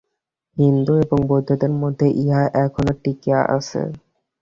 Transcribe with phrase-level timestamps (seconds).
[0.57, 3.81] হিন্দু এবং বৌদ্ধদের মধ্যে ইহা এখনও টিকিয়া আছে।